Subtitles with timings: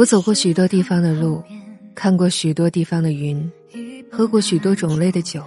[0.00, 1.42] 我走过许多地方的路，
[1.94, 3.52] 看过许多地方的云，
[4.10, 5.44] 喝过许多种类的酒，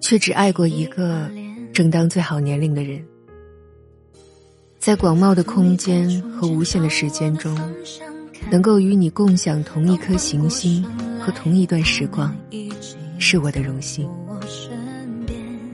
[0.00, 1.30] 却只爱过一个
[1.72, 3.00] 正当最好年龄的人。
[4.80, 7.56] 在广袤的空间和无限的时间中，
[8.50, 10.84] 能够与你共享同一颗行星
[11.20, 12.36] 和同一段时光，
[13.20, 14.10] 是我的荣幸。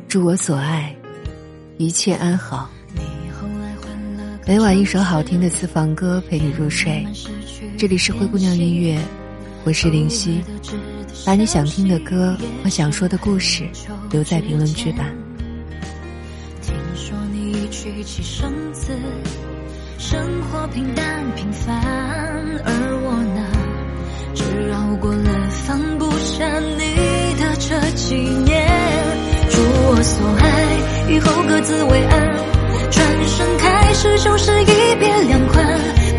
[0.07, 0.95] 祝我所爱
[1.79, 2.71] 一切安好。
[4.47, 7.07] 每晚一首好听的私房歌陪你入睡，
[7.77, 8.99] 这里是灰姑娘音乐，
[9.65, 10.43] 我是林夕，
[11.25, 13.69] 把你想听的歌和想说的故事
[14.11, 15.05] 留在评论区吧。
[16.63, 18.93] 听说你娶妻生子，
[19.99, 21.77] 生活平淡平凡，
[22.65, 22.73] 而
[23.05, 23.47] 我呢，
[24.35, 26.97] 只熬过了放不下你
[27.39, 28.67] 的这几年。
[29.51, 32.41] 祝我所爱以后各自为安。
[32.91, 33.47] 转身
[34.03, 35.63] 开始就是一别两宽，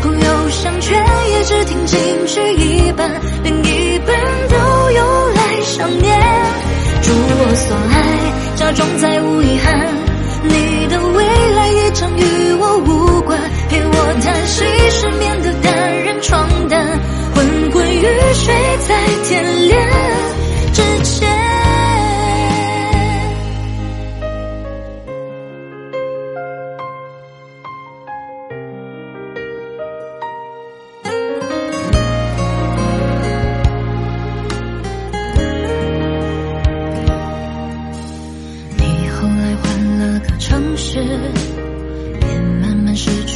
[0.00, 3.10] 朋友相劝也只听进去一半，
[3.42, 4.16] 另一半
[4.48, 6.16] 都用来想念。
[7.02, 9.96] 祝我所爱假装再无遗憾，
[10.44, 10.81] 你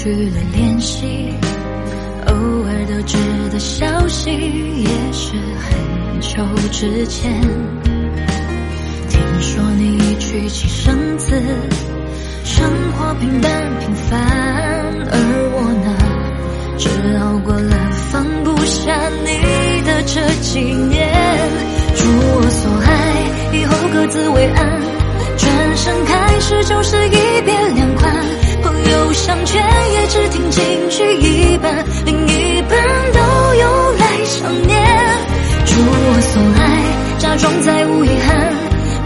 [0.07, 1.35] 去了联系，
[2.29, 3.19] 偶尔得知
[3.51, 7.43] 的消息也是很久之前。
[9.09, 11.35] 听说你娶妻生子，
[12.45, 14.26] 生活平淡平凡，
[30.09, 32.79] 只听进去一半，另一半
[33.13, 33.19] 都
[33.55, 34.77] 用来想念。
[35.67, 38.55] 祝我所爱假装再无遗憾，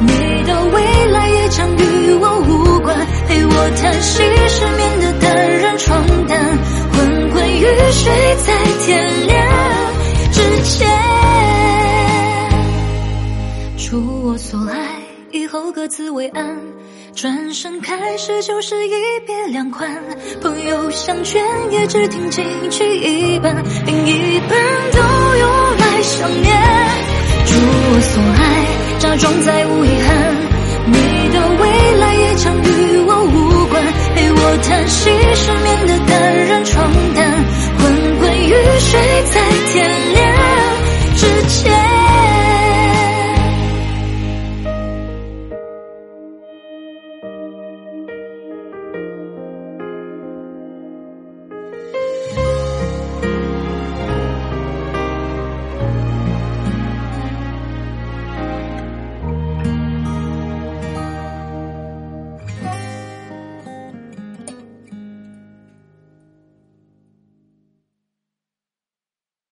[0.00, 2.96] 你的未来也将与我无关，
[3.28, 6.58] 陪我叹息失眠的单人床单，
[6.92, 8.52] 昏昏欲睡在
[8.84, 9.38] 天亮
[10.32, 10.88] 之前。
[13.78, 15.00] 祝我所爱。
[15.32, 16.58] 以后各自为安，
[17.14, 18.90] 转身开始就是一
[19.26, 19.90] 别两宽。
[20.40, 23.54] 朋友相劝也只听进去一半，
[23.86, 24.50] 另一半
[24.92, 24.98] 都
[25.36, 26.56] 用来想念。
[27.46, 28.66] 祝我所爱
[28.98, 30.36] 假装再无遗憾，
[30.86, 30.94] 你
[31.32, 33.82] 的未来也将与我无关，
[34.14, 36.00] 陪我叹息失眠的。